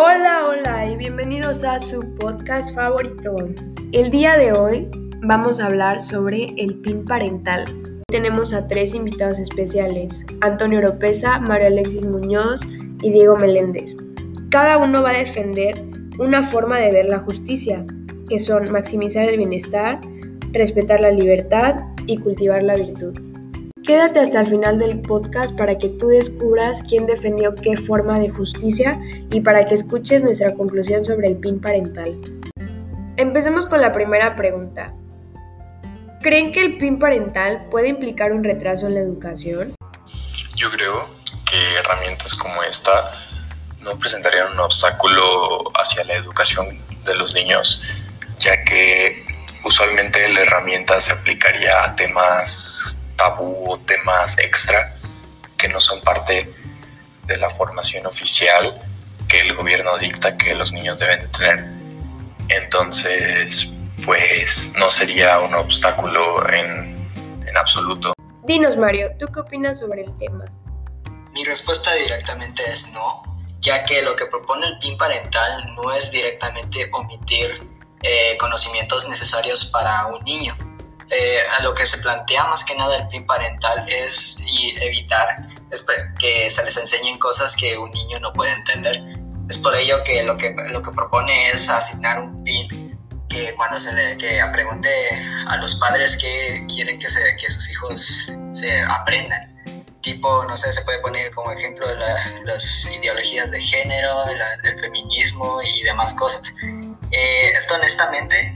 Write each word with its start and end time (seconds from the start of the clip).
Hola, 0.00 0.44
hola 0.46 0.88
y 0.88 0.96
bienvenidos 0.96 1.64
a 1.64 1.80
su 1.80 1.98
podcast 2.20 2.72
favorito. 2.72 3.34
El 3.90 4.12
día 4.12 4.38
de 4.38 4.52
hoy 4.52 4.88
vamos 5.22 5.58
a 5.58 5.66
hablar 5.66 6.00
sobre 6.00 6.54
el 6.56 6.76
PIN 6.82 7.04
parental. 7.04 7.64
Tenemos 8.06 8.52
a 8.52 8.68
tres 8.68 8.94
invitados 8.94 9.40
especiales, 9.40 10.24
Antonio 10.40 10.78
Oropesa, 10.78 11.40
Mario 11.40 11.66
Alexis 11.66 12.04
Muñoz 12.04 12.60
y 13.02 13.10
Diego 13.10 13.36
Meléndez. 13.38 13.96
Cada 14.50 14.78
uno 14.78 15.02
va 15.02 15.10
a 15.10 15.18
defender 15.18 15.74
una 16.20 16.44
forma 16.44 16.78
de 16.78 16.92
ver 16.92 17.06
la 17.06 17.18
justicia, 17.18 17.84
que 18.28 18.38
son 18.38 18.70
maximizar 18.70 19.28
el 19.28 19.38
bienestar, 19.38 19.98
respetar 20.52 21.00
la 21.00 21.10
libertad 21.10 21.74
y 22.06 22.18
cultivar 22.18 22.62
la 22.62 22.76
virtud. 22.76 23.18
Quédate 23.84 24.20
hasta 24.20 24.40
el 24.40 24.46
final 24.46 24.78
del 24.78 25.00
podcast 25.00 25.56
para 25.56 25.78
que 25.78 25.88
tú 25.88 26.08
descubras 26.08 26.82
quién 26.82 27.06
defendió 27.06 27.54
qué 27.54 27.76
forma 27.76 28.18
de 28.18 28.28
justicia 28.28 29.00
y 29.30 29.40
para 29.40 29.64
que 29.64 29.74
escuches 29.74 30.22
nuestra 30.22 30.54
conclusión 30.54 31.04
sobre 31.04 31.28
el 31.28 31.36
PIN 31.36 31.60
parental. 31.60 32.18
Empecemos 33.16 33.66
con 33.66 33.80
la 33.80 33.92
primera 33.92 34.36
pregunta. 34.36 34.92
¿Creen 36.20 36.52
que 36.52 36.60
el 36.60 36.78
PIN 36.78 36.98
parental 36.98 37.66
puede 37.70 37.88
implicar 37.88 38.32
un 38.32 38.44
retraso 38.44 38.86
en 38.86 38.94
la 38.94 39.00
educación? 39.00 39.74
Yo 40.54 40.70
creo 40.70 41.06
que 41.50 41.74
herramientas 41.78 42.34
como 42.34 42.62
esta 42.62 43.12
no 43.80 43.98
presentarían 43.98 44.52
un 44.52 44.60
obstáculo 44.60 45.64
hacia 45.78 46.04
la 46.04 46.14
educación 46.14 46.66
de 47.04 47.14
los 47.14 47.32
niños, 47.34 47.82
ya 48.38 48.62
que 48.64 49.24
usualmente 49.64 50.28
la 50.32 50.40
herramienta 50.40 51.00
se 51.00 51.12
aplicaría 51.12 51.84
a 51.84 51.96
temas 51.96 53.07
tabú 53.18 53.72
o 53.72 53.78
temas 53.80 54.38
extra 54.38 54.94
que 55.58 55.68
no 55.68 55.80
son 55.80 56.00
parte 56.00 56.50
de 57.24 57.36
la 57.36 57.50
formación 57.50 58.06
oficial 58.06 58.80
que 59.28 59.40
el 59.40 59.54
gobierno 59.54 59.98
dicta 59.98 60.38
que 60.38 60.54
los 60.54 60.72
niños 60.72 60.98
deben 61.00 61.20
de 61.20 61.28
tener. 61.28 61.64
Entonces, 62.48 63.70
pues 64.06 64.72
no 64.78 64.90
sería 64.90 65.40
un 65.40 65.54
obstáculo 65.54 66.48
en, 66.48 66.96
en 67.46 67.56
absoluto. 67.56 68.14
Dinos, 68.44 68.78
Mario, 68.78 69.10
¿tú 69.18 69.26
qué 69.26 69.40
opinas 69.40 69.80
sobre 69.80 70.04
el 70.04 70.16
tema? 70.16 70.46
Mi 71.32 71.44
respuesta 71.44 71.92
directamente 71.94 72.62
es 72.70 72.90
no, 72.92 73.22
ya 73.60 73.84
que 73.84 74.00
lo 74.02 74.16
que 74.16 74.24
propone 74.26 74.66
el 74.66 74.78
PIN 74.78 74.96
parental 74.96 75.66
no 75.76 75.92
es 75.92 76.10
directamente 76.10 76.88
omitir 76.92 77.60
eh, 78.02 78.36
conocimientos 78.38 79.08
necesarios 79.08 79.66
para 79.66 80.06
un 80.06 80.24
niño, 80.24 80.56
eh, 81.10 81.40
a 81.58 81.62
lo 81.62 81.74
que 81.74 81.86
se 81.86 81.98
plantea 81.98 82.44
más 82.44 82.64
que 82.64 82.74
nada 82.76 82.96
el 82.96 83.08
PIN 83.08 83.24
parental 83.26 83.84
es 83.88 84.38
y 84.40 84.74
evitar 84.82 85.46
que 86.18 86.50
se 86.50 86.64
les 86.64 86.76
enseñen 86.76 87.18
cosas 87.18 87.56
que 87.56 87.78
un 87.78 87.90
niño 87.90 88.20
no 88.20 88.32
puede 88.32 88.52
entender. 88.52 89.02
Es 89.48 89.58
por 89.58 89.74
ello 89.74 90.02
que 90.04 90.22
lo 90.22 90.36
que, 90.36 90.54
lo 90.70 90.82
que 90.82 90.90
propone 90.92 91.48
es 91.48 91.68
asignar 91.68 92.20
un 92.20 92.44
PIN 92.44 92.98
que 93.28 93.54
cuando 93.54 93.78
se 93.78 93.92
le 93.94 94.16
que 94.18 94.40
pregunte 94.52 94.90
a 95.46 95.56
los 95.56 95.74
padres 95.76 96.16
qué 96.16 96.66
quieren 96.68 96.98
que, 96.98 97.08
se, 97.08 97.36
que 97.36 97.48
sus 97.48 97.70
hijos 97.70 98.32
se 98.52 98.82
aprendan. 98.82 99.54
Tipo, 100.02 100.44
no 100.44 100.56
sé, 100.56 100.72
se 100.72 100.82
puede 100.82 101.00
poner 101.00 101.34
como 101.34 101.52
ejemplo 101.52 101.86
las 102.44 102.90
ideologías 102.92 103.50
de 103.50 103.60
género, 103.60 104.24
el 104.28 104.78
feminismo 104.78 105.60
y 105.62 105.82
demás 105.82 106.14
cosas. 106.14 106.54
Eh, 107.10 107.50
esto 107.56 107.74
honestamente 107.74 108.54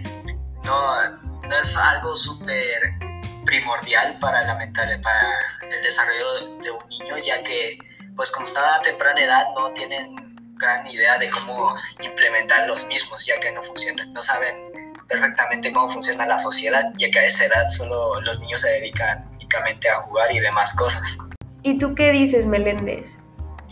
no, 0.64 1.31
no 1.52 1.58
es 1.58 1.76
algo 1.76 2.16
súper 2.16 2.94
primordial 3.44 4.18
para, 4.20 4.42
la 4.44 4.54
mental, 4.54 4.88
para 5.02 5.28
el 5.70 5.82
desarrollo 5.82 6.56
de 6.62 6.70
un 6.70 6.88
niño, 6.88 7.18
ya 7.18 7.42
que 7.42 7.78
pues 8.16 8.30
como 8.30 8.46
está 8.46 8.76
a 8.76 8.82
temprana 8.82 9.22
edad 9.22 9.44
no 9.54 9.70
tienen 9.72 10.16
gran 10.56 10.86
idea 10.86 11.18
de 11.18 11.28
cómo 11.28 11.74
implementar 12.00 12.66
los 12.66 12.86
mismos, 12.86 13.26
ya 13.26 13.38
que 13.40 13.52
no 13.52 13.62
funcionan, 13.62 14.12
no 14.14 14.22
saben 14.22 14.94
perfectamente 15.08 15.72
cómo 15.72 15.90
funciona 15.90 16.24
la 16.26 16.38
sociedad, 16.38 16.90
ya 16.96 17.10
que 17.10 17.18
a 17.18 17.24
esa 17.26 17.44
edad 17.44 17.68
solo 17.68 18.20
los 18.22 18.40
niños 18.40 18.62
se 18.62 18.70
dedican 18.70 19.28
únicamente 19.34 19.90
a 19.90 19.96
jugar 19.96 20.34
y 20.34 20.40
demás 20.40 20.74
cosas. 20.74 21.18
¿Y 21.62 21.76
tú 21.76 21.94
qué 21.94 22.12
dices, 22.12 22.46
Meléndez? 22.46 23.04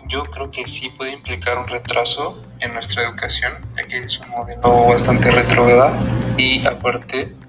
Yo 0.09 0.25
creo 0.25 0.51
que 0.51 0.67
sí 0.67 0.91
puede 0.91 1.13
implicar 1.13 1.57
un 1.57 1.67
retraso 1.67 2.43
en 2.59 2.75
nuestra 2.75 3.05
educación, 3.05 3.55
ya 3.77 3.85
que 3.85 3.99
es 4.01 4.19
un 4.19 4.29
modelo 4.31 4.87
bastante 4.87 5.31
retrógrado 5.31 5.97
y 6.37 6.67
aparte 6.67 7.40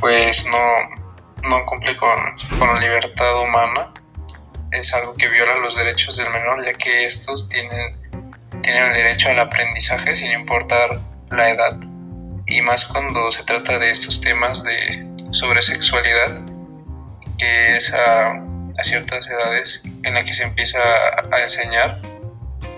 pues 0.00 0.46
no, 0.46 1.48
no 1.48 1.64
cumple 1.66 1.96
con, 1.96 2.18
con, 2.58 2.74
la 2.74 2.80
libertad 2.80 3.42
humana. 3.42 3.92
Es 4.70 4.92
algo 4.94 5.14
que 5.14 5.28
viola 5.28 5.56
los 5.56 5.76
derechos 5.76 6.16
del 6.16 6.30
menor, 6.30 6.64
ya 6.64 6.74
que 6.74 7.06
estos 7.06 7.48
tienen, 7.48 7.96
tienen 8.62 8.84
el 8.86 8.92
derecho 8.92 9.30
al 9.30 9.38
aprendizaje 9.38 10.14
sin 10.14 10.30
importar 10.32 11.00
la 11.30 11.50
edad. 11.50 11.76
Y 12.46 12.62
más 12.62 12.84
cuando 12.84 13.30
se 13.30 13.44
trata 13.44 13.78
de 13.78 13.90
estos 13.90 14.20
temas 14.20 14.62
de, 14.64 15.06
sobre 15.32 15.62
sexualidad, 15.62 16.40
que 17.38 17.76
es 17.76 17.92
a, 17.92 18.32
a 18.32 18.84
ciertas 18.84 19.26
edades 19.28 19.82
en 20.02 20.14
las 20.14 20.24
que 20.24 20.32
se 20.32 20.44
empieza 20.44 20.78
a 21.30 21.42
enseñar, 21.42 22.00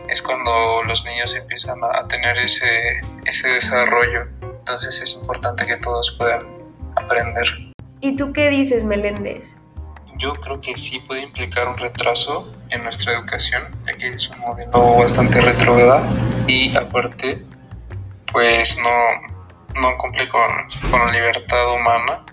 es 0.09 0.21
cuando 0.21 0.83
los 0.85 1.05
niños 1.05 1.35
empiezan 1.35 1.79
a 1.85 2.07
tener 2.09 2.37
ese, 2.39 3.01
ese 3.25 3.49
desarrollo. 3.49 4.27
Entonces 4.43 5.01
es 5.01 5.15
importante 5.15 5.67
que 5.67 5.77
todos 5.77 6.17
puedan 6.19 6.60
aprender. 7.11 7.47
¿Y 8.01 8.17
tú 8.17 8.33
qué 8.33 8.49
dices, 8.49 8.85
Meléndez? 8.85 9.43
Yo 10.19 10.35
creo 10.35 10.61
que 10.61 10.77
sí 10.77 11.01
puede 11.01 11.23
implicar 11.23 11.69
un 11.69 11.77
retraso 11.77 12.53
en 12.71 12.83
nuestra 12.83 13.15
educación, 13.15 13.63
ya 13.87 13.95
que 13.95 14.09
es 14.09 14.29
un 14.29 14.41
modelo 14.41 14.97
bastante 14.97 15.41
retrógrado 15.41 16.05
y 16.47 16.77
aparte, 16.77 17.43
pues 18.33 18.79
no, 18.79 19.81
no 19.81 19.97
cumple 19.99 20.29
con, 20.29 20.51
con 20.91 21.07
la 21.07 21.13
libertad 21.13 21.75
humana. 21.75 22.25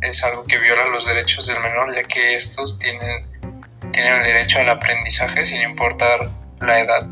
Es 0.00 0.22
algo 0.22 0.44
que 0.44 0.58
viola 0.58 0.86
los 0.86 1.06
derechos 1.06 1.48
del 1.48 1.60
menor, 1.60 1.92
ya 1.94 2.04
que 2.04 2.36
estos 2.36 2.78
tienen, 2.78 3.26
tienen 3.92 4.14
el 4.14 4.22
derecho 4.22 4.60
al 4.60 4.68
aprendizaje 4.68 5.44
sin 5.44 5.60
importar 5.62 6.30
la 6.60 6.80
edad. 6.80 7.08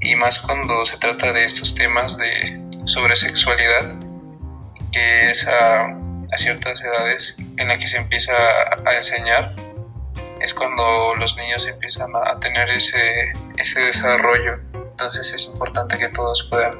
Y 0.00 0.14
más 0.14 0.38
cuando 0.38 0.84
se 0.84 0.98
trata 0.98 1.32
de 1.32 1.44
estos 1.44 1.74
temas 1.74 2.16
de, 2.16 2.64
sobre 2.86 3.16
sexualidad, 3.16 3.94
que 4.92 5.30
es 5.30 5.46
a, 5.48 5.96
a 6.32 6.38
ciertas 6.38 6.82
edades 6.82 7.36
en 7.58 7.68
las 7.68 7.78
que 7.78 7.86
se 7.86 7.98
empieza 7.98 8.32
a 8.32 8.96
enseñar, 8.96 9.54
es 10.40 10.52
cuando 10.52 11.14
los 11.16 11.36
niños 11.36 11.66
empiezan 11.66 12.10
a 12.16 12.38
tener 12.40 12.68
ese, 12.70 13.32
ese 13.56 13.80
desarrollo. 13.80 14.58
Entonces 14.74 15.32
es 15.32 15.46
importante 15.46 15.96
que 15.98 16.08
todos 16.08 16.48
puedan 16.50 16.72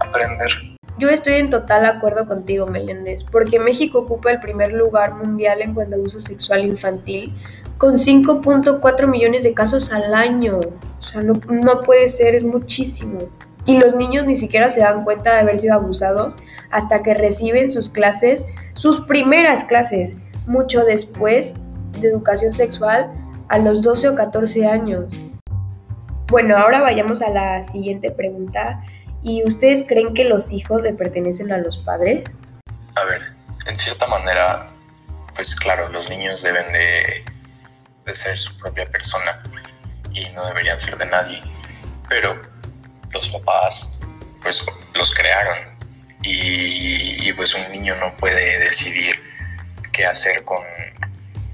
aprender. 0.00 0.48
Yo 0.96 1.08
estoy 1.08 1.34
en 1.34 1.50
total 1.50 1.86
acuerdo 1.86 2.26
contigo, 2.26 2.66
Meléndez, 2.66 3.24
porque 3.24 3.58
México 3.58 3.98
ocupa 3.98 4.30
el 4.30 4.40
primer 4.40 4.72
lugar 4.72 5.14
mundial 5.14 5.60
en 5.60 5.74
cuanto 5.74 5.96
a 5.96 5.98
abuso 5.98 6.20
sexual 6.20 6.64
infantil, 6.64 7.34
con 7.78 7.94
5.4 7.94 9.08
millones 9.08 9.42
de 9.42 9.54
casos 9.54 9.92
al 9.92 10.14
año. 10.14 10.60
O 10.98 11.02
sea, 11.02 11.20
no, 11.20 11.34
no 11.48 11.82
puede 11.82 12.06
ser, 12.06 12.36
es 12.36 12.44
muchísimo. 12.44 13.18
Y 13.66 13.78
los 13.78 13.94
niños 13.94 14.26
ni 14.26 14.34
siquiera 14.34 14.68
se 14.68 14.80
dan 14.80 15.04
cuenta 15.04 15.34
de 15.34 15.40
haber 15.40 15.58
sido 15.58 15.74
abusados 15.74 16.36
hasta 16.70 17.02
que 17.02 17.14
reciben 17.14 17.70
sus 17.70 17.88
clases, 17.88 18.46
sus 18.74 19.00
primeras 19.06 19.64
clases, 19.64 20.16
mucho 20.46 20.84
después 20.84 21.54
de 22.00 22.08
educación 22.08 22.52
sexual 22.52 23.10
a 23.48 23.58
los 23.58 23.82
12 23.82 24.08
o 24.08 24.14
14 24.14 24.66
años. 24.66 25.08
Bueno, 26.28 26.56
ahora 26.56 26.80
vayamos 26.80 27.22
a 27.22 27.30
la 27.30 27.62
siguiente 27.62 28.10
pregunta. 28.10 28.82
¿Y 29.22 29.42
ustedes 29.44 29.84
creen 29.86 30.12
que 30.14 30.24
los 30.24 30.52
hijos 30.52 30.82
le 30.82 30.92
pertenecen 30.92 31.52
a 31.52 31.58
los 31.58 31.78
padres? 31.78 32.24
A 32.94 33.04
ver, 33.04 33.22
en 33.66 33.76
cierta 33.76 34.06
manera, 34.06 34.66
pues 35.34 35.56
claro, 35.56 35.88
los 35.88 36.10
niños 36.10 36.42
deben 36.42 36.64
de, 36.72 38.14
ser 38.14 38.38
su 38.38 38.56
propia 38.58 38.88
persona 38.90 39.42
y 40.12 40.26
no 40.34 40.46
deberían 40.46 40.78
ser 40.78 40.98
de 40.98 41.06
nadie. 41.06 41.42
Pero 42.08 42.40
los 43.28 43.40
papás 43.40 43.98
pues 44.42 44.64
los 44.94 45.14
crearon 45.14 45.56
y, 46.22 47.32
pues 47.32 47.54
un 47.54 47.70
niño 47.72 47.96
no 47.96 48.14
puede 48.16 48.60
decidir 48.60 49.16
qué 49.92 50.06
hacer 50.06 50.44
con, 50.44 50.62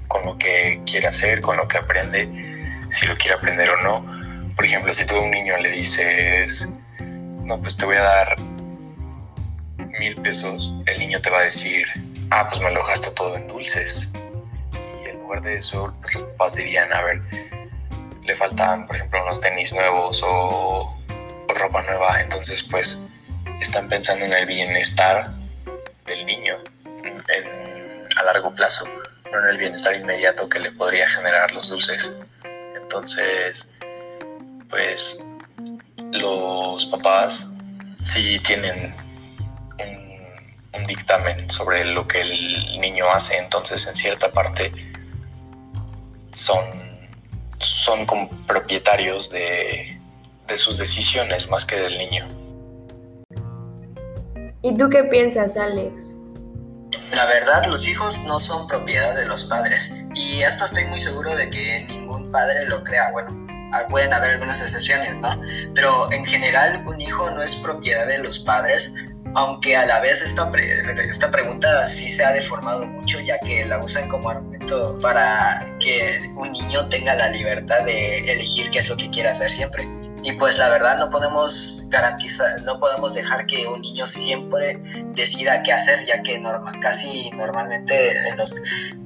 con 0.07 0.25
lo 0.25 0.37
que 0.37 0.81
quiere 0.85 1.07
hacer, 1.07 1.41
con 1.41 1.57
lo 1.57 1.67
que 1.67 1.77
aprende, 1.77 2.29
si 2.89 3.05
lo 3.07 3.17
quiere 3.17 3.35
aprender 3.35 3.69
o 3.71 3.81
no. 3.81 4.05
Por 4.55 4.65
ejemplo, 4.65 4.93
si 4.93 5.05
tú 5.05 5.15
a 5.15 5.21
un 5.21 5.31
niño 5.31 5.57
le 5.57 5.71
dices, 5.71 6.73
no, 6.99 7.59
pues 7.59 7.75
te 7.75 7.85
voy 7.85 7.97
a 7.97 8.01
dar 8.01 8.39
mil 9.99 10.15
pesos, 10.21 10.71
el 10.85 10.99
niño 10.99 11.21
te 11.21 11.29
va 11.29 11.39
a 11.39 11.43
decir, 11.43 11.85
ah, 12.29 12.47
pues 12.47 12.61
me 12.61 12.71
lo 12.71 12.85
gasto 12.85 13.11
todo 13.11 13.35
en 13.35 13.47
dulces. 13.47 14.11
Y 15.03 15.09
en 15.09 15.19
lugar 15.19 15.41
de 15.41 15.57
eso, 15.57 15.93
pues 16.01 16.15
los 16.15 16.31
papás 16.33 16.55
dirían, 16.55 16.91
a 16.93 17.01
ver, 17.01 17.21
le 18.23 18.35
faltan, 18.35 18.87
por 18.87 18.95
ejemplo, 18.95 19.21
unos 19.23 19.41
tenis 19.41 19.73
nuevos 19.73 20.21
o 20.23 21.00
ropa 21.61 21.81
nueva, 21.83 22.21
entonces 22.21 22.63
pues 22.63 22.99
están 23.61 23.87
pensando 23.87 24.25
en 24.25 24.33
el 24.33 24.45
bienestar 24.45 25.31
del 26.05 26.25
niño 26.25 26.57
a 28.17 28.23
largo 28.23 28.53
plazo, 28.53 28.85
no 29.31 29.39
en 29.39 29.49
el 29.49 29.57
bienestar 29.57 29.95
inmediato 29.95 30.49
que 30.49 30.59
le 30.59 30.71
podría 30.71 31.07
generar 31.07 31.51
los 31.51 31.69
dulces. 31.69 32.11
Entonces, 32.75 33.71
pues 34.69 35.23
los 36.11 36.85
papás 36.87 37.55
sí 38.01 38.39
tienen 38.39 38.93
un, 40.73 40.83
dictamen 40.83 41.49
sobre 41.49 41.85
lo 41.85 42.07
que 42.07 42.21
el 42.21 42.81
niño 42.81 43.05
hace, 43.11 43.37
entonces 43.37 43.85
en 43.87 43.95
cierta 43.95 44.31
parte 44.31 44.73
son, 46.33 46.65
son 47.59 48.05
propietarios 48.47 49.29
de, 49.29 50.00
de 50.47 50.57
sus 50.57 50.77
decisiones 50.77 51.49
más 51.49 51.65
que 51.65 51.79
del 51.79 51.97
niño. 51.97 52.27
¿Y 54.63 54.77
tú 54.77 54.89
qué 54.89 55.03
piensas, 55.05 55.57
Alex? 55.57 56.13
La 57.15 57.25
verdad, 57.25 57.65
los 57.67 57.87
hijos 57.87 58.23
no 58.25 58.37
son 58.39 58.67
propiedad 58.67 59.15
de 59.15 59.25
los 59.25 59.45
padres. 59.45 59.97
Y 60.13 60.41
esto 60.41 60.65
estoy 60.65 60.85
muy 60.85 60.99
seguro 60.99 61.35
de 61.35 61.49
que 61.49 61.85
ningún 61.87 62.31
padre 62.31 62.65
lo 62.65 62.83
crea. 62.83 63.11
Bueno, 63.11 63.47
ah, 63.73 63.85
pueden 63.89 64.13
haber 64.13 64.31
algunas 64.31 64.61
excepciones, 64.61 65.19
¿no? 65.19 65.29
Pero 65.73 66.11
en 66.11 66.25
general, 66.25 66.83
un 66.85 67.01
hijo 67.01 67.29
no 67.31 67.41
es 67.41 67.55
propiedad 67.55 68.07
de 68.07 68.19
los 68.19 68.39
padres, 68.39 68.93
aunque 69.35 69.75
a 69.75 69.85
la 69.85 69.99
vez 69.99 70.21
esta, 70.21 70.51
esta 71.09 71.31
pregunta 71.31 71.85
sí 71.87 72.09
se 72.09 72.23
ha 72.23 72.33
deformado 72.33 72.85
mucho, 72.85 73.19
ya 73.19 73.39
que 73.39 73.65
la 73.65 73.79
usan 73.79 74.07
como 74.09 74.29
argumento 74.29 74.99
para 74.99 75.65
que 75.79 76.29
un 76.35 76.51
niño 76.51 76.87
tenga 76.89 77.15
la 77.15 77.29
libertad 77.29 77.83
de 77.83 78.19
elegir 78.19 78.69
qué 78.71 78.79
es 78.79 78.89
lo 78.89 78.97
que 78.97 79.09
quiere 79.09 79.29
hacer 79.29 79.49
siempre. 79.49 79.87
Y 80.23 80.33
pues 80.33 80.57
la 80.59 80.69
verdad 80.69 80.99
no 80.99 81.09
podemos 81.09 81.87
garantizar, 81.89 82.61
no 82.61 82.79
podemos 82.79 83.15
dejar 83.15 83.45
que 83.47 83.65
un 83.67 83.81
niño 83.81 84.05
siempre 84.05 84.79
decida 85.15 85.63
qué 85.63 85.73
hacer, 85.73 86.05
ya 86.05 86.21
que 86.21 86.39
normal, 86.39 86.79
casi 86.79 87.31
normalmente 87.31 88.13
los, 88.37 88.53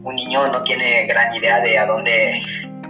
un 0.04 0.16
niño 0.16 0.48
no 0.48 0.62
tiene 0.64 1.06
gran 1.08 1.34
idea 1.34 1.62
de 1.62 1.80
a 1.80 1.86
dónde 1.86 2.42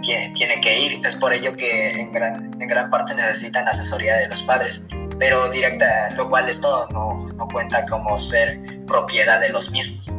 tiene, 0.02 0.30
tiene 0.34 0.60
que 0.60 0.78
ir. 0.78 1.06
Es 1.06 1.14
por 1.16 1.32
ello 1.32 1.54
que 1.56 1.90
en 1.90 2.12
gran, 2.12 2.60
en 2.60 2.68
gran 2.68 2.90
parte 2.90 3.14
necesitan 3.14 3.68
asesoría 3.68 4.16
de 4.16 4.28
los 4.28 4.42
padres. 4.42 4.84
Pero 5.18 5.48
directa, 5.48 6.10
lo 6.16 6.28
cual 6.28 6.48
esto 6.48 6.88
no, 6.90 7.28
no 7.32 7.48
cuenta 7.48 7.86
como 7.86 8.18
ser 8.18 8.58
propiedad 8.86 9.40
de 9.40 9.50
los 9.50 9.70
mismos. 9.70 10.12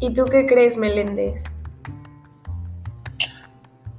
¿Y 0.00 0.12
tú 0.12 0.24
qué 0.24 0.46
crees, 0.46 0.76
Meléndez? 0.76 1.42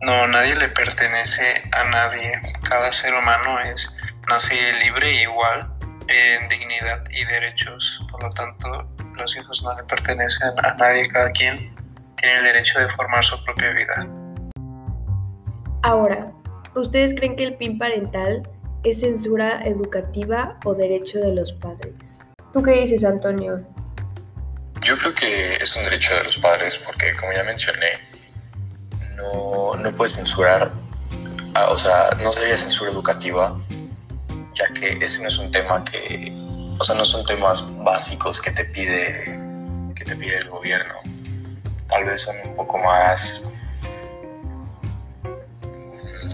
No, 0.05 0.27
nadie 0.27 0.55
le 0.55 0.69
pertenece 0.69 1.63
a 1.71 1.83
nadie. 1.85 2.31
Cada 2.69 2.91
ser 2.91 3.11
humano 3.15 3.59
es 3.61 3.91
nace 4.29 4.53
libre 4.73 5.09
e 5.09 5.23
igual 5.23 5.67
en 6.07 6.47
dignidad 6.47 7.03
y 7.09 7.25
derechos. 7.25 8.05
Por 8.11 8.21
lo 8.21 8.29
tanto, 8.29 8.87
los 9.15 9.35
hijos 9.35 9.63
no 9.63 9.75
le 9.75 9.83
pertenecen 9.85 10.49
a 10.63 10.75
nadie. 10.75 11.07
Cada 11.07 11.31
quien 11.31 11.75
tiene 12.17 12.37
el 12.37 12.43
derecho 12.43 12.79
de 12.81 12.87
formar 12.89 13.25
su 13.25 13.43
propia 13.45 13.71
vida. 13.71 14.07
Ahora, 15.81 16.31
¿ustedes 16.75 17.15
creen 17.15 17.35
que 17.35 17.45
el 17.45 17.55
PIN 17.55 17.79
parental 17.79 18.47
es 18.83 18.99
censura 18.99 19.63
educativa 19.65 20.59
o 20.65 20.75
derecho 20.75 21.17
de 21.17 21.33
los 21.33 21.51
padres? 21.53 21.95
¿Tú 22.53 22.61
qué 22.61 22.81
dices, 22.81 23.03
Antonio? 23.03 23.65
Yo 24.81 24.99
creo 24.99 25.15
que 25.15 25.55
es 25.55 25.75
un 25.75 25.83
derecho 25.83 26.13
de 26.13 26.25
los 26.25 26.37
padres 26.37 26.77
porque, 26.77 27.15
como 27.15 27.33
ya 27.33 27.43
mencioné, 27.43 28.04
no, 29.15 29.75
no 29.75 29.91
puedes 29.95 30.15
censurar, 30.15 30.71
ah, 31.53 31.69
o 31.69 31.77
sea, 31.77 32.09
no 32.21 32.31
sería 32.31 32.57
censura 32.57 32.91
educativa, 32.91 33.57
ya 34.53 34.67
que 34.73 34.97
ese 35.01 35.21
no 35.21 35.27
es 35.27 35.37
un 35.37 35.51
tema 35.51 35.83
que, 35.85 36.33
o 36.79 36.83
sea, 36.83 36.95
no 36.95 37.05
son 37.05 37.25
temas 37.25 37.63
básicos 37.83 38.41
que 38.41 38.51
te 38.51 38.65
pide, 38.65 39.23
que 39.95 40.03
te 40.05 40.15
pide 40.15 40.37
el 40.37 40.49
gobierno. 40.49 40.95
Tal 41.89 42.05
vez 42.05 42.21
son 42.21 42.35
un 42.45 42.55
poco 42.55 42.77
más, 42.77 43.49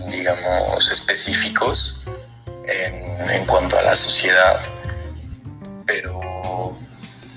digamos, 0.09 0.89
específicos 0.91 2.03
en, 2.67 3.29
en 3.29 3.45
cuanto 3.45 3.77
a 3.77 3.83
la 3.83 3.95
sociedad, 3.95 4.59
pero 5.85 6.75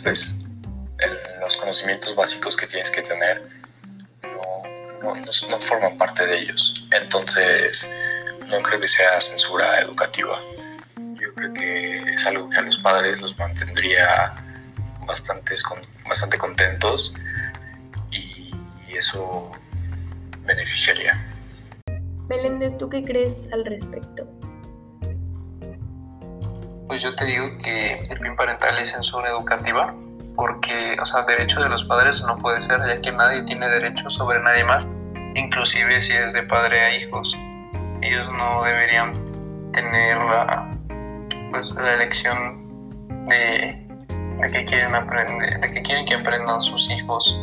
pues 0.03 0.37
los 1.41 1.57
conocimientos 1.57 2.15
básicos 2.15 2.57
que 2.57 2.67
tienes 2.67 2.91
que 2.91 3.03
tener 3.03 3.43
no, 5.05 5.59
forman 5.59 5.97
parte 5.99 6.27
de 6.27 6.39
ellos. 6.41 6.87
Entonces, 6.91 7.89
no 8.51 8.63
creo 8.63 8.81
que 8.81 8.89
sea 8.89 9.21
censura 9.21 9.81
educativa. 9.81 10.41
Yo 10.97 11.35
creo 11.35 11.53
que 11.53 12.15
es 12.15 12.27
algo 12.27 12.49
que 12.49 12.59
a 12.59 12.63
los 12.63 12.79
padres 12.79 13.21
los 13.21 13.37
mantendría 13.39 14.35
bastante 15.07 16.39
contentos 16.39 17.15
y, 18.11 18.51
eso 18.97 19.51
beneficiaría. 20.47 21.21
Meléndez, 22.29 22.79
¿tú 22.79 22.89
qué 22.89 23.03
crees 23.03 23.49
al 23.53 23.65
respecto? 23.65 24.25
Pues 26.87 27.03
yo 27.03 27.13
te 27.17 27.25
digo 27.25 27.59
que 27.59 28.01
el 28.09 28.19
bien 28.21 28.37
parental 28.37 28.79
es 28.79 28.93
censura 28.93 29.31
educativa 29.31 29.93
porque, 30.37 30.97
o 31.01 31.05
sea, 31.05 31.23
derecho 31.23 31.63
de 31.63 31.69
los 31.69 31.85
padres 31.85 32.23
no 32.23 32.39
puede 32.39 32.61
ser, 32.61 32.81
ya 32.87 33.01
que 33.01 33.13
nadie 33.13 33.43
tiene 33.43 33.69
derecho 33.69 34.11
sobre 34.11 34.41
nadie 34.41 34.65
más, 34.65 34.85
inclusive 35.35 36.01
si 36.03 36.13
es 36.13 36.33
de 36.33 36.43
padre 36.45 36.81
a 36.81 36.97
hijos. 36.97 37.37
Ellos 38.03 38.31
no 38.31 38.63
deberían 38.63 39.13
tener 39.73 40.17
la, 40.17 40.71
pues, 41.51 41.71
la 41.73 41.95
elección 41.95 42.89
de, 43.29 43.87
de 44.41 44.51
que 44.51 44.65
quieren 44.65 44.95
aprender, 44.95 45.61
de 45.61 45.71
que 45.71 45.83
quieren 45.83 46.05
que 46.07 46.15
aprendan 46.15 46.63
sus 46.63 46.91
hijos. 46.91 47.39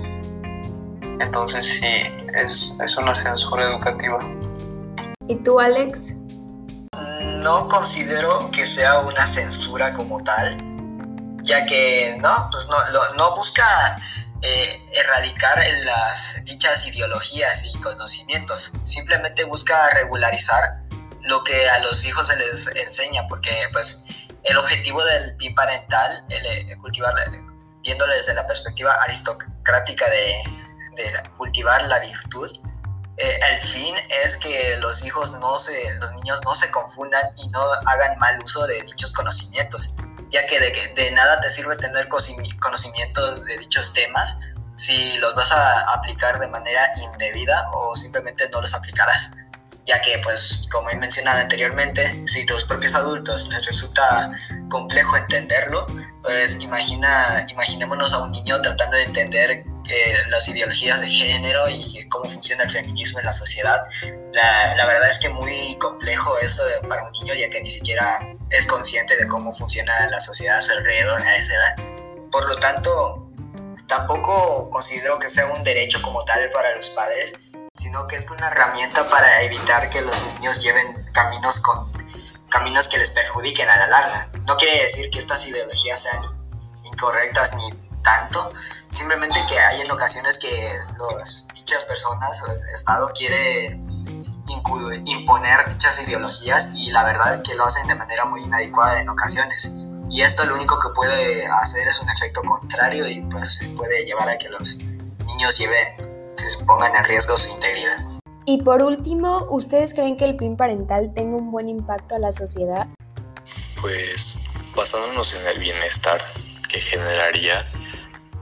Entonces 1.19 1.65
sí, 1.65 2.01
es, 2.33 2.77
es 2.83 2.97
una 2.97 3.13
censura 3.13 3.65
educativa. 3.65 4.19
¿Y 5.27 5.35
tú, 5.35 5.59
Alex? 5.59 6.13
No 7.43 7.67
considero 7.67 8.49
que 8.51 8.65
sea 8.65 8.99
una 8.99 9.25
censura 9.25 9.93
como 9.93 10.21
tal, 10.23 10.57
ya 11.43 11.65
que 11.65 12.17
no, 12.21 12.49
pues 12.51 12.67
no, 12.69 12.77
no 13.17 13.35
busca 13.35 13.99
eh, 14.41 14.80
erradicar 14.93 15.65
las 15.83 16.43
dichas 16.45 16.85
ideologías 16.87 17.65
y 17.65 17.79
conocimientos, 17.79 18.71
simplemente 18.83 19.43
busca 19.45 19.89
regularizar 19.91 20.81
lo 21.21 21.43
que 21.43 21.69
a 21.69 21.79
los 21.79 22.05
hijos 22.05 22.27
se 22.27 22.35
les 22.35 22.67
enseña, 22.75 23.27
porque 23.27 23.51
pues 23.71 24.05
el 24.43 24.57
objetivo 24.57 25.03
del 25.03 25.35
PIB 25.37 25.55
parental, 25.55 26.25
el, 26.29 26.45
eh, 26.45 26.77
cultivar, 26.81 27.13
viéndolo 27.83 28.13
desde 28.13 28.33
la 28.33 28.45
perspectiva 28.47 28.93
aristocrática 29.03 30.09
de, 30.09 30.35
de 30.95 31.29
cultivar 31.37 31.83
la 31.83 31.99
virtud, 31.99 32.51
eh, 33.17 33.39
el 33.51 33.59
fin 33.59 33.95
es 34.23 34.37
que 34.37 34.77
los 34.77 35.05
hijos 35.05 35.33
no 35.39 35.57
se, 35.57 35.93
los 35.99 36.11
niños 36.13 36.39
no 36.43 36.53
se 36.53 36.71
confundan 36.71 37.23
y 37.37 37.47
no 37.49 37.61
hagan 37.85 38.17
mal 38.17 38.39
uso 38.43 38.65
de 38.65 38.81
dichos 38.81 39.13
conocimientos, 39.13 39.95
ya 40.29 40.45
que 40.47 40.59
de, 40.59 40.93
de 40.95 41.11
nada 41.11 41.39
te 41.39 41.49
sirve 41.49 41.75
tener 41.75 42.07
conocimientos 42.07 43.45
de 43.45 43.57
dichos 43.59 43.93
temas 43.93 44.37
si 44.81 45.17
los 45.19 45.35
vas 45.35 45.51
a 45.51 45.93
aplicar 45.93 46.39
de 46.39 46.47
manera 46.47 46.89
indebida 46.95 47.69
o 47.71 47.95
simplemente 47.95 48.49
no 48.49 48.61
los 48.61 48.73
aplicarás 48.73 49.31
ya 49.85 50.01
que 50.01 50.19
pues 50.19 50.67
como 50.71 50.89
he 50.89 50.95
mencionado 50.95 51.39
anteriormente, 51.39 52.23
si 52.27 52.45
los 52.45 52.63
propios 52.63 52.95
adultos 52.95 53.49
les 53.49 53.65
resulta 53.65 54.31
complejo 54.69 55.17
entenderlo, 55.17 55.85
pues 56.21 56.57
imagina, 56.59 57.45
imaginémonos 57.49 58.13
a 58.13 58.19
un 58.19 58.31
niño 58.31 58.61
tratando 58.61 58.97
de 58.97 59.03
entender 59.03 59.65
las 60.29 60.47
ideologías 60.47 61.01
de 61.01 61.07
género 61.07 61.67
y 61.67 62.07
cómo 62.09 62.29
funciona 62.29 62.63
el 62.63 62.69
feminismo 62.69 63.19
en 63.19 63.25
la 63.25 63.33
sociedad. 63.33 63.81
La, 64.31 64.75
la, 64.75 64.85
verdad 64.85 65.09
es 65.09 65.19
que 65.19 65.27
muy 65.29 65.77
complejo 65.79 66.37
eso 66.37 66.63
para 66.87 67.03
un 67.03 67.11
niño 67.11 67.33
ya 67.33 67.49
que 67.49 67.61
ni 67.61 67.69
siquiera 67.69 68.19
es 68.49 68.67
consciente 68.67 69.17
de 69.17 69.27
cómo 69.27 69.51
funciona 69.51 70.09
la 70.09 70.19
sociedad 70.19 70.57
a 70.57 70.61
su 70.61 70.71
alrededor 70.71 71.21
a 71.21 71.35
esa 71.35 71.53
edad. 71.55 71.75
Por 72.31 72.47
lo 72.47 72.55
tanto, 72.57 73.20
tampoco 73.91 74.69
considero 74.69 75.19
que 75.19 75.27
sea 75.27 75.47
un 75.47 75.65
derecho 75.65 76.01
como 76.01 76.23
tal 76.23 76.49
para 76.51 76.73
los 76.77 76.89
padres, 76.91 77.33
sino 77.73 78.07
que 78.07 78.15
es 78.15 78.31
una 78.31 78.47
herramienta 78.47 79.05
para 79.09 79.41
evitar 79.41 79.89
que 79.89 80.01
los 80.01 80.33
niños 80.35 80.63
lleven 80.63 80.87
caminos 81.11 81.59
con 81.59 81.91
caminos 82.47 82.87
que 82.87 82.97
les 82.99 83.09
perjudiquen 83.09 83.69
a 83.69 83.75
la 83.75 83.87
larga. 83.87 84.27
No 84.47 84.55
quiere 84.55 84.83
decir 84.83 85.11
que 85.11 85.19
estas 85.19 85.45
ideologías 85.45 86.03
sean 86.03 86.23
incorrectas 86.85 87.53
ni 87.55 87.69
tanto, 88.01 88.53
simplemente 88.87 89.37
que 89.49 89.59
hay 89.59 89.81
en 89.81 89.91
ocasiones 89.91 90.37
que 90.37 90.79
los, 90.97 91.49
dichas 91.53 91.83
personas 91.83 92.41
o 92.43 92.51
el 92.53 92.61
Estado 92.73 93.11
quiere 93.13 93.77
imponer 95.05 95.67
dichas 95.67 96.01
ideologías 96.07 96.75
y 96.75 96.91
la 96.91 97.03
verdad 97.03 97.33
es 97.33 97.39
que 97.39 97.55
lo 97.55 97.65
hacen 97.65 97.87
de 97.87 97.95
manera 97.95 98.23
muy 98.23 98.41
inadecuada 98.41 99.01
en 99.01 99.09
ocasiones. 99.09 99.75
Y 100.11 100.21
esto 100.23 100.43
lo 100.43 100.55
único 100.55 100.77
que 100.77 100.89
puede 100.93 101.47
hacer 101.47 101.87
es 101.87 102.01
un 102.01 102.09
efecto 102.09 102.41
contrario 102.41 103.07
y 103.07 103.21
pues 103.21 103.65
puede 103.77 104.05
llevar 104.05 104.27
a 104.27 104.37
que 104.37 104.49
los 104.49 104.77
niños 104.77 105.57
lleven, 105.57 106.35
que 106.37 106.45
se 106.45 106.65
pongan 106.65 106.93
en 106.97 107.05
riesgo 107.05 107.37
su 107.37 107.53
integridad. 107.53 107.97
Y 108.45 108.61
por 108.61 108.81
último, 108.81 109.47
¿ustedes 109.49 109.93
creen 109.93 110.17
que 110.17 110.25
el 110.25 110.35
PIN 110.35 110.57
parental 110.57 111.13
tenga 111.13 111.37
un 111.37 111.49
buen 111.49 111.69
impacto 111.69 112.15
a 112.15 112.19
la 112.19 112.33
sociedad? 112.33 112.87
Pues 113.79 114.37
basándonos 114.75 115.33
en 115.33 115.47
el 115.47 115.59
bienestar 115.59 116.21
que 116.67 116.81
generaría 116.81 117.63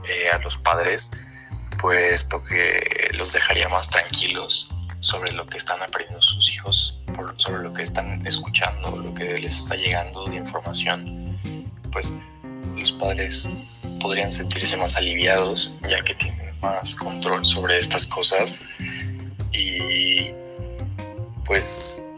eh, 0.08 0.28
a 0.32 0.38
los 0.38 0.56
padres, 0.56 1.12
puesto 1.80 2.42
que 2.48 3.10
los 3.12 3.32
dejaría 3.32 3.68
más 3.68 3.88
tranquilos 3.88 4.74
sobre 4.98 5.30
lo 5.32 5.46
que 5.46 5.58
están 5.58 5.80
aprendiendo 5.80 6.20
sus 6.20 6.52
hijos, 6.52 6.98
sobre 7.36 7.62
lo 7.62 7.72
que 7.72 7.84
están 7.84 8.26
escuchando, 8.26 8.96
lo 8.96 9.14
que 9.14 9.38
les 9.38 9.54
está 9.54 9.76
llegando 9.76 10.26
de 10.26 10.36
información, 10.36 11.19
pues 11.92 12.14
los 12.76 12.92
padres 12.92 13.48
podrían 14.00 14.32
sentirse 14.32 14.76
más 14.76 14.96
aliviados 14.96 15.80
ya 15.88 16.02
que 16.02 16.14
tienen 16.14 16.58
más 16.60 16.94
control 16.94 17.44
sobre 17.44 17.78
estas 17.78 18.06
cosas 18.06 18.62
y 19.52 20.30
pues 21.44 22.08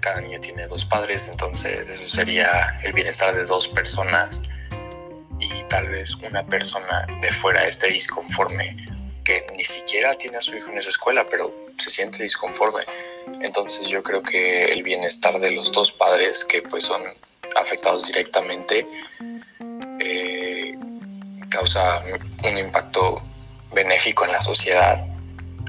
cada 0.00 0.20
niño 0.20 0.40
tiene 0.40 0.66
dos 0.66 0.84
padres, 0.84 1.28
entonces 1.28 1.88
eso 1.88 2.08
sería 2.08 2.78
el 2.82 2.92
bienestar 2.92 3.34
de 3.34 3.44
dos 3.44 3.68
personas 3.68 4.42
y 5.40 5.62
tal 5.68 5.88
vez 5.88 6.14
una 6.16 6.44
persona 6.44 7.06
de 7.20 7.32
fuera 7.32 7.66
esté 7.66 7.88
disconforme, 7.88 8.76
que 9.24 9.46
ni 9.56 9.64
siquiera 9.64 10.16
tiene 10.16 10.38
a 10.38 10.40
su 10.40 10.56
hijo 10.56 10.70
en 10.70 10.78
esa 10.78 10.88
escuela, 10.88 11.24
pero 11.30 11.52
se 11.78 11.90
siente 11.90 12.22
disconforme. 12.22 12.82
Entonces 13.40 13.88
yo 13.88 14.02
creo 14.02 14.22
que 14.22 14.66
el 14.66 14.82
bienestar 14.82 15.38
de 15.38 15.50
los 15.50 15.72
dos 15.72 15.92
padres 15.92 16.44
que 16.44 16.62
pues 16.62 16.84
son 16.84 17.02
afectados 17.58 18.06
directamente 18.06 18.86
eh, 20.00 20.74
causa 21.50 22.02
un 22.44 22.58
impacto 22.58 23.20
benéfico 23.74 24.24
en 24.24 24.32
la 24.32 24.40
sociedad, 24.40 25.04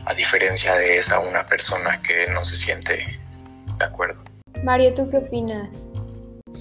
a 0.05 0.13
diferencia 0.13 0.75
de 0.75 0.97
esa 0.97 1.19
una 1.19 1.45
persona 1.47 2.01
que 2.01 2.27
no 2.27 2.43
se 2.45 2.55
siente 2.55 3.19
de 3.77 3.85
acuerdo. 3.85 4.21
Mario, 4.63 4.93
¿tú 4.93 5.09
qué 5.09 5.17
opinas? 5.17 5.87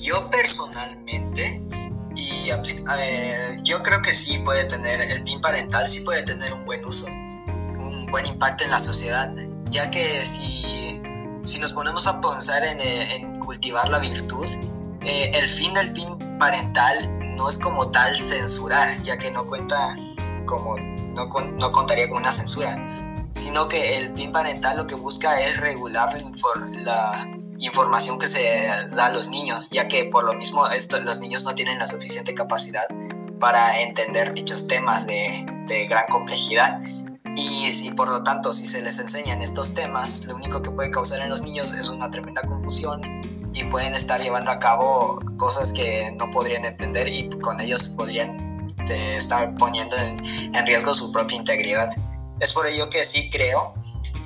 Yo 0.02 0.28
personalmente, 0.30 1.60
y 2.14 2.50
eh, 2.50 3.58
yo 3.62 3.82
creo 3.82 4.02
que 4.02 4.12
sí 4.12 4.38
puede 4.38 4.64
tener, 4.64 5.00
el 5.00 5.24
PIN 5.24 5.40
parental 5.40 5.88
sí 5.88 6.00
puede 6.00 6.22
tener 6.22 6.52
un 6.52 6.64
buen 6.64 6.84
uso, 6.84 7.06
un 7.10 8.06
buen 8.10 8.26
impacto 8.26 8.64
en 8.64 8.70
la 8.70 8.78
sociedad, 8.78 9.32
ya 9.70 9.90
que 9.90 10.24
si, 10.24 11.00
si 11.44 11.58
nos 11.58 11.72
ponemos 11.72 12.06
a 12.06 12.20
pensar 12.20 12.64
en, 12.64 12.80
en 12.80 13.40
cultivar 13.40 13.88
la 13.88 13.98
virtud, 13.98 14.46
eh, 15.08 15.30
el 15.32 15.48
fin 15.48 15.72
del 15.72 15.90
PIN 15.94 16.38
parental 16.38 17.34
no 17.34 17.48
es 17.48 17.56
como 17.56 17.90
tal 17.90 18.14
censurar, 18.14 19.02
ya 19.02 19.16
que 19.16 19.30
no 19.30 19.46
cuenta 19.46 19.94
como, 20.44 20.76
no, 20.76 21.28
no 21.58 21.72
contaría 21.72 22.08
con 22.10 22.18
una 22.18 22.30
censura, 22.30 22.76
sino 23.32 23.68
que 23.68 23.96
el 23.96 24.12
PIN 24.12 24.32
parental 24.32 24.76
lo 24.76 24.86
que 24.86 24.94
busca 24.94 25.40
es 25.40 25.58
regular 25.58 26.10
la, 26.84 27.26
información 27.60 28.20
que 28.20 28.28
se 28.28 28.68
da 28.94 29.06
a 29.06 29.10
los 29.10 29.30
niños, 29.30 29.70
ya 29.70 29.88
que 29.88 30.04
por 30.04 30.22
lo 30.22 30.32
mismo 30.34 30.68
esto, 30.68 31.00
los 31.00 31.18
niños 31.18 31.42
no 31.42 31.56
tienen 31.56 31.80
la 31.80 31.88
suficiente 31.88 32.32
capacidad 32.32 32.84
para 33.40 33.80
entender 33.80 34.32
dichos 34.32 34.68
temas 34.68 35.06
de, 35.06 35.44
de 35.66 35.88
gran 35.88 36.06
complejidad. 36.08 36.80
Y, 37.34 37.68
y, 37.68 37.90
por 37.92 38.10
lo 38.10 38.22
tanto, 38.22 38.52
si 38.52 38.64
se 38.64 38.80
les 38.80 39.00
enseñan 39.00 39.42
estos 39.42 39.74
temas, 39.74 40.24
lo 40.26 40.36
único 40.36 40.62
que 40.62 40.70
puede 40.70 40.92
causar 40.92 41.20
en 41.20 41.30
los 41.30 41.42
niños 41.42 41.72
es 41.72 41.88
una 41.88 42.08
tremenda 42.08 42.42
confusión 42.42 43.27
y 43.54 43.64
pueden 43.64 43.94
estar 43.94 44.20
llevando 44.20 44.50
a 44.50 44.58
cabo 44.58 45.20
cosas 45.36 45.72
que 45.72 46.14
no 46.18 46.30
podrían 46.30 46.64
entender 46.64 47.08
y 47.08 47.28
con 47.40 47.60
ellos 47.60 47.88
podrían 47.90 48.68
eh, 48.88 49.16
estar 49.16 49.54
poniendo 49.56 49.96
en, 49.96 50.24
en, 50.54 50.66
riesgo 50.66 50.94
su 50.94 51.12
propia 51.12 51.36
integridad. 51.36 51.90
Es 52.40 52.52
por 52.52 52.66
ello 52.66 52.88
que 52.88 53.04
sí 53.04 53.30
creo 53.30 53.74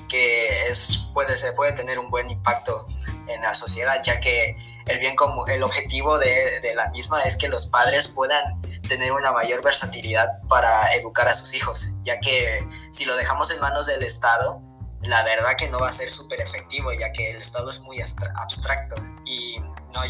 que 0.09 0.69
es, 0.69 1.09
puede, 1.15 1.37
se 1.37 1.53
puede 1.53 1.73
tener 1.73 1.99
un 1.99 2.11
buen 2.11 2.31
impacto 2.31 2.85
en 3.29 3.41
la 3.41 3.55
sociedad, 3.55 4.03
ya 4.05 4.21
que 4.21 4.57
el 4.87 4.99
bien 4.99 5.17
como 5.17 5.47
el 5.47 5.63
objetivo 5.63 6.19
de, 6.19 6.61
de 6.61 6.75
la 6.75 6.91
misma 6.91 7.23
es 7.23 7.37
que 7.37 7.49
los 7.49 7.67
padres 7.67 8.09
puedan 8.09 8.61
tener 8.89 9.13
una 9.13 9.33
mayor 9.33 9.63
versatilidad 9.63 10.29
para 10.49 10.93
educar 10.95 11.29
a 11.29 11.35
sus 11.35 11.55
hijos, 11.55 11.97
ya 12.03 12.19
que 12.21 12.67
si 12.91 13.05
lo 13.05 13.17
dejamos 13.17 13.51
en 13.53 13.61
manos 13.61 13.87
del 13.87 14.03
Estado, 14.03 14.61
la 15.05 15.23
verdad 15.25 15.57
que 15.57 15.69
no 15.69 15.81
va 15.81 15.89
a 15.89 15.93
ser 15.93 16.09
súper 16.09 16.41
efectivo, 16.41 16.93
ya 16.93 17.11
que 17.13 17.31
el 17.31 17.37
Estado 17.37 17.69
es 17.69 17.81
muy 17.81 18.01
abstracto 18.01 18.97
y 19.25 19.59
no, 19.93 20.03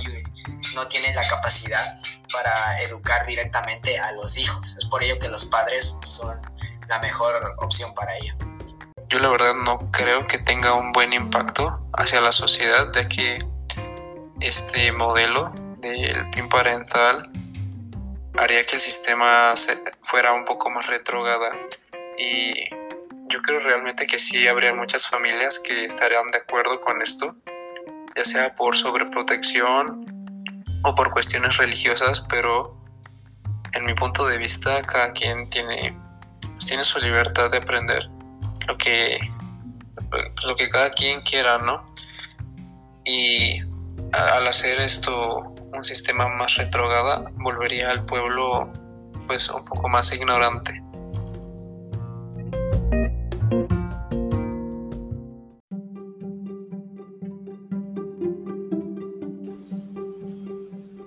no 0.75 0.89
tiene 0.89 1.15
la 1.15 1.27
capacidad 1.27 1.95
para 2.33 2.81
educar 2.81 3.27
directamente 3.27 3.99
a 3.99 4.13
los 4.13 4.37
hijos. 4.39 4.77
Es 4.77 4.85
por 4.87 5.03
ello 5.03 5.19
que 5.19 5.29
los 5.29 5.47
padres 5.47 5.99
son 6.03 6.41
la 6.89 6.99
mejor 6.99 7.55
opción 7.59 7.95
para 7.95 8.17
ello. 8.17 8.35
Yo 9.09 9.19
la 9.19 9.29
verdad 9.29 9.55
no 9.55 9.91
creo 9.91 10.27
que 10.27 10.39
tenga 10.39 10.75
un 10.75 10.93
buen 10.93 11.13
impacto 11.13 11.87
hacia 11.93 12.21
la 12.21 12.33
sociedad, 12.33 12.91
ya 12.95 13.09
que 13.09 13.39
este 14.41 14.93
modelo 14.93 15.53
del 15.79 16.29
PIN 16.31 16.49
parental 16.49 17.31
haría 18.39 18.65
que 18.65 18.77
el 18.77 18.81
sistema 18.81 19.55
fuera 20.03 20.33
un 20.33 20.45
poco 20.45 20.71
más 20.71 20.87
retrograda 20.87 21.51
y 22.19 22.53
yo 23.33 23.41
creo 23.41 23.61
realmente 23.61 24.07
que 24.07 24.19
sí 24.19 24.47
habría 24.47 24.75
muchas 24.75 25.07
familias 25.07 25.59
que 25.59 25.85
estarían 25.85 26.31
de 26.31 26.39
acuerdo 26.39 26.79
con 26.81 27.01
esto, 27.01 27.35
ya 28.15 28.25
sea 28.25 28.55
por 28.55 28.77
sobreprotección 28.77 30.55
o 30.85 30.95
por 30.95 31.11
cuestiones 31.13 31.57
religiosas, 31.57 32.21
pero 32.29 32.77
en 33.73 33.87
mi 33.87 33.95
punto 33.95 34.27
de 34.27 34.37
vista 34.37 34.83
cada 34.83 35.13
quien 35.13 35.49
tiene, 35.49 35.97
pues, 36.41 36.67
tiene 36.67 36.85
su 36.85 36.99
libertad 36.99 37.51
de 37.51 37.59
aprender 37.59 38.07
lo 38.69 38.77
que, 38.77 39.19
lo 40.45 40.55
que 40.55 40.69
cada 40.69 40.91
quien 40.91 41.23
quiera, 41.23 41.57
¿no? 41.57 41.91
Y 43.07 43.61
al 44.13 44.47
hacer 44.47 44.79
esto 44.81 45.55
un 45.73 45.85
sistema 45.85 46.29
más 46.29 46.57
retrograda, 46.57 47.31
volvería 47.37 47.91
al 47.91 48.05
pueblo 48.05 48.71
pues 49.27 49.49
un 49.49 49.65
poco 49.65 49.89
más 49.89 50.13
ignorante. 50.13 50.83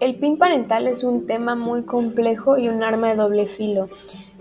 El 0.06 0.14
PIN 0.18 0.38
parental 0.38 0.88
es 0.88 1.04
un 1.04 1.26
tema 1.26 1.56
muy 1.56 1.82
complejo 1.82 2.60
y 2.60 2.70
un 2.70 2.84
arma 2.84 3.08
de 3.08 3.16
doble 3.16 3.48
filo, 3.48 3.90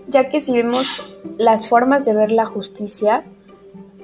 ya 0.05 0.29
que 0.29 0.39
si 0.39 0.53
vemos 0.53 1.01
las 1.39 1.67
formas 1.67 2.05
de 2.05 2.13
ver 2.13 2.29
la 2.29 2.45
justicia, 2.45 3.25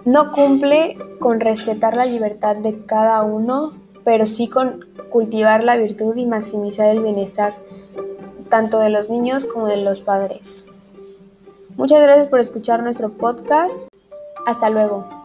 no 0.03 0.32
cumple 0.32 0.98
con 1.20 1.39
respetar 1.39 1.96
la 1.96 2.06
libertad 2.06 2.56
de 2.56 2.84
cada 2.88 3.22
uno, 3.22 3.74
pero 4.03 4.25
sí 4.25 4.48
con 4.48 4.88
cultivar 5.12 5.63
la 5.63 5.77
virtud 5.77 6.18
y 6.18 6.25
maximizar 6.25 6.89
el 6.89 7.03
bienestar 7.03 7.53
tanto 8.50 8.80
de 8.80 8.89
los 8.89 9.12
niños 9.12 9.46
como 9.46 9.68
de 9.68 9.77
los 9.77 10.01
padres. 10.01 10.65
Muchas 11.77 12.01
gracias 12.01 12.25
por 12.25 12.39
escuchar 12.39 12.82
nuestro 12.82 13.12
podcast. 13.12 13.88
Hasta 14.48 14.72
luego. 14.72 15.21